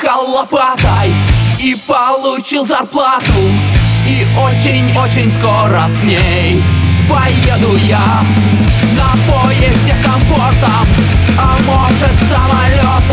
[0.00, 1.12] Махал лопатой
[1.58, 3.34] и получил зарплату.
[4.06, 6.62] И очень-очень скоро с ней
[7.08, 8.22] поеду я
[8.96, 10.88] На поезде комфортом,
[11.38, 13.09] а может самолетом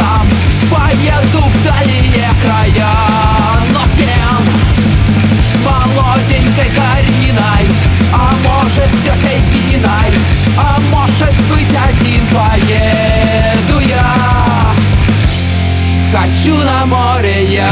[16.77, 17.71] на море я.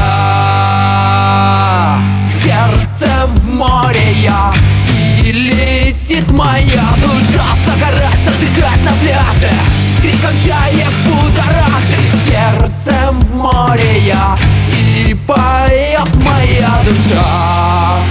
[2.44, 4.54] Сердцем в море я.
[4.90, 7.46] И летит моя душа.
[7.66, 9.54] Загорать, отдыхать на пляже.
[10.02, 14.38] Криком чаек будоражит Сердцем в море я.
[14.72, 17.28] И поет моя душа.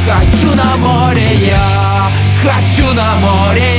[0.07, 2.11] Хочу на море я.
[2.43, 3.74] Хочу на море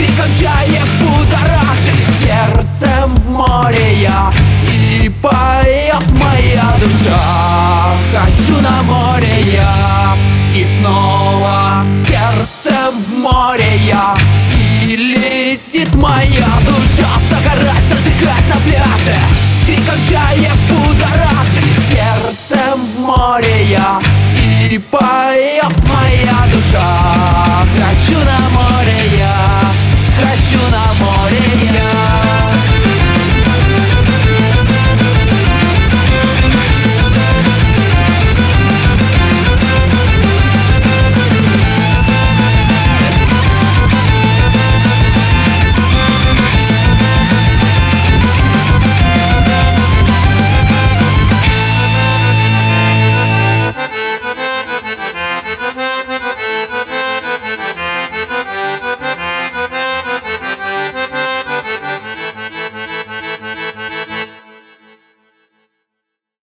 [0.00, 4.32] Криком чаек будоражит Сердцем в море я
[4.66, 7.96] И поет моя душа.
[8.10, 10.16] Хочу на море я
[10.56, 14.16] И снова сердцем в море я
[14.56, 17.10] И летит моя душа.
[17.28, 19.18] Загорать, отдыхать на пляже
[19.66, 24.00] Криком чаек будоражит Сердцем в море я
[24.42, 26.40] И поет моя